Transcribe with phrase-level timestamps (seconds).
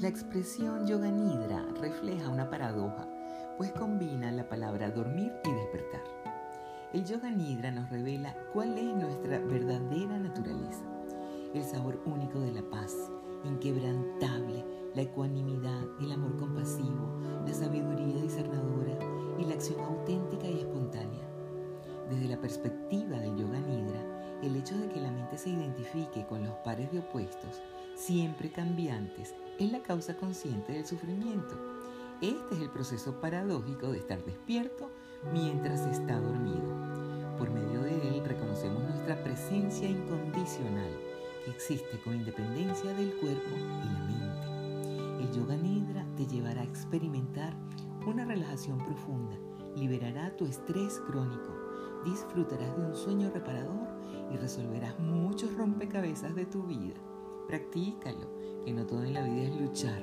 [0.00, 3.06] La expresión yoga nidra refleja una paradoja,
[3.58, 6.00] pues combina la palabra dormir y despertar.
[6.94, 10.86] El yoga nidra nos revela cuál es nuestra verdadera naturaleza,
[11.52, 12.96] el sabor único de la paz,
[13.44, 14.64] inquebrantable,
[14.94, 18.96] la ecuanimidad, el amor compasivo, la sabiduría discernadora
[19.38, 21.28] y la acción auténtica y espontánea.
[22.08, 26.42] Desde la perspectiva del yoga nidra, el hecho de que la mente se identifique con
[26.42, 27.60] los pares de opuestos,
[27.94, 31.54] siempre cambiantes, es la causa consciente del sufrimiento.
[32.22, 34.90] Este es el proceso paradójico de estar despierto
[35.34, 37.36] mientras está dormido.
[37.36, 40.90] Por medio de él reconocemos nuestra presencia incondicional
[41.44, 45.24] que existe con independencia del cuerpo y la mente.
[45.24, 47.54] El yoga nidra te llevará a experimentar
[48.06, 49.36] una relajación profunda,
[49.76, 51.54] liberará tu estrés crónico,
[52.06, 53.88] disfrutarás de un sueño reparador
[54.32, 56.96] y resolverás muchos rompecabezas de tu vida.
[57.50, 58.28] Practícalo,
[58.64, 60.00] que no todo en la vida es luchar.